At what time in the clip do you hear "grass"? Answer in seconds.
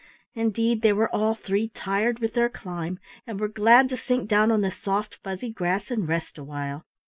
5.51-5.91